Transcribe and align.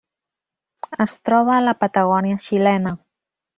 Es 1.05 1.13
troba 1.29 1.53
a 1.57 1.61
la 1.67 1.75
Patagònia 1.85 2.43
xilena. 2.49 2.97